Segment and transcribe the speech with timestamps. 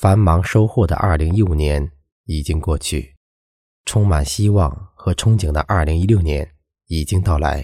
[0.00, 1.86] 繁忙收获的二零一五年
[2.24, 3.14] 已经过去，
[3.84, 6.50] 充满希望和憧憬的二零一六年
[6.86, 7.62] 已经到来。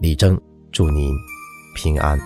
[0.00, 0.36] 李征，
[0.72, 1.14] 祝您
[1.76, 2.18] 平安。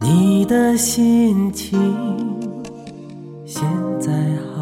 [0.00, 1.78] 你的心情
[3.46, 3.62] 现
[4.00, 4.57] 在好？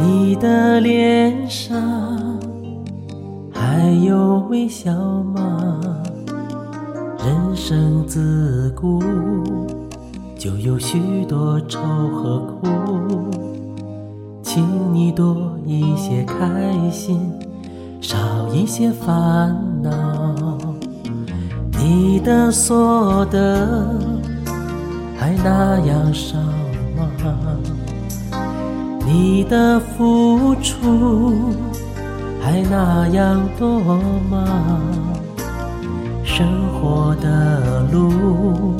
[0.00, 1.78] 你的脸上
[3.52, 4.92] 还有微笑
[5.34, 5.78] 吗？
[7.18, 9.02] 人生自古
[10.38, 11.78] 就有许多愁
[12.08, 12.66] 和苦，
[14.42, 14.64] 请
[14.94, 17.20] 你多一些开心，
[18.00, 18.16] 少
[18.54, 20.56] 一些烦恼。
[21.78, 23.98] 你的所得
[25.18, 26.38] 还那样少
[26.96, 27.06] 吗？
[29.12, 31.52] 你的付出
[32.40, 33.80] 还那样多
[34.30, 34.80] 吗？
[36.22, 38.76] 生活的路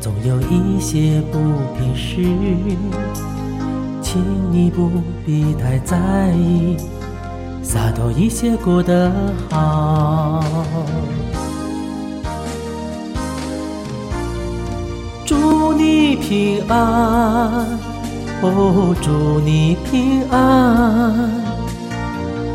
[0.00, 1.38] 总有一些不
[1.76, 2.22] 平事，
[4.00, 4.90] 请你不
[5.26, 6.78] 必太在意，
[7.62, 9.12] 洒脱一些过得
[9.50, 10.42] 好。
[15.26, 17.78] 祝你平安，
[18.42, 21.30] 哦，祝你平安，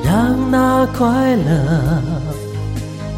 [0.04, 2.02] 让那快乐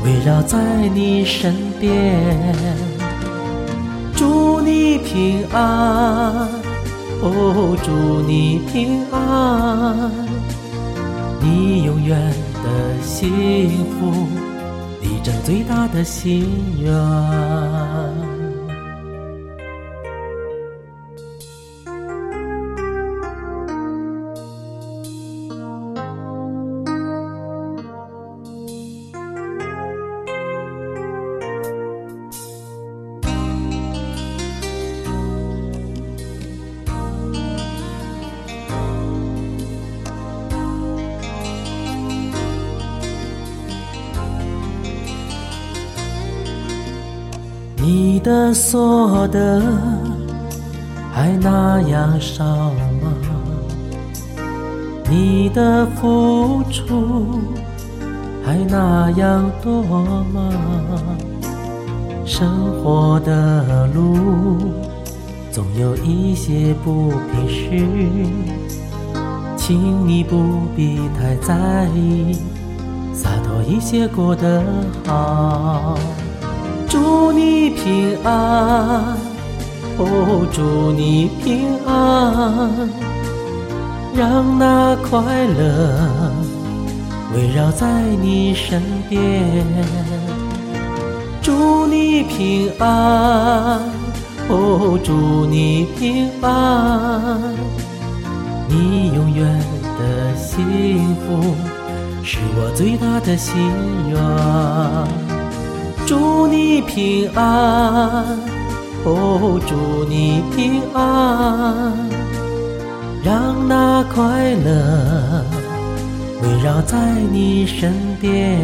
[0.04, 2.54] 围绕在你身边。
[4.14, 6.50] 祝你平安，
[7.22, 10.12] 哦，祝你平安，
[11.40, 12.20] 你永远
[12.64, 14.28] 的幸福，
[15.02, 16.50] 力争最大的心
[16.82, 18.36] 愿。
[47.89, 49.64] 你的所得
[51.09, 53.14] 还那样少吗？
[55.09, 57.39] 你的付出
[58.43, 59.81] 还那样多
[60.33, 60.52] 吗？
[62.26, 64.58] 生活的路
[65.49, 67.87] 总有一些不平事，
[69.55, 70.43] 请你不
[70.76, 72.37] 必太在意，
[73.14, 74.61] 洒脱一些过得
[75.05, 75.97] 好。
[76.89, 79.17] 祝你平安，
[79.98, 82.89] 哦，祝你平安，
[84.15, 86.31] 让那快乐
[87.36, 89.65] 围绕在你身边。
[91.42, 93.81] 祝你平安，
[94.49, 97.53] 哦，祝你平安，
[98.67, 99.59] 你永远
[99.99, 101.55] 的幸福
[102.23, 103.55] 是我最大的心
[104.09, 104.17] 愿。
[106.08, 107.44] 祝你平安，
[109.04, 111.94] 哦，祝你平安，
[113.22, 115.44] 让那快乐
[116.42, 116.98] 围绕在
[117.30, 118.58] 你身边。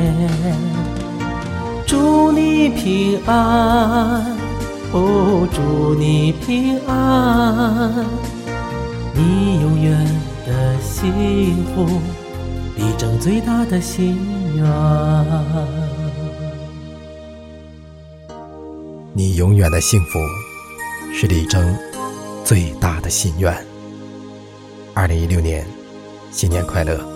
[1.85, 4.23] 祝你平安，
[4.93, 8.05] 哦，祝你平安，
[9.13, 10.07] 你永远
[10.47, 11.11] 的幸
[11.75, 11.99] 福，
[12.77, 14.17] 力争最大的心
[14.55, 15.92] 愿。
[19.15, 20.17] 你永远的幸福，
[21.13, 21.77] 是李征
[22.43, 23.55] 最大的心愿。
[24.95, 25.63] 二零一六年，
[26.31, 27.12] 新年快乐！